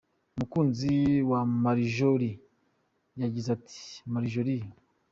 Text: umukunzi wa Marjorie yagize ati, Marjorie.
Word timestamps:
umukunzi 0.35 0.93
wa 1.29 1.41
Marjorie 1.63 2.39
yagize 3.21 3.47
ati, 3.57 3.81
Marjorie. 4.13 4.65